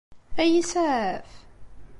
[0.41, 1.31] Ad iyi-isaɛef?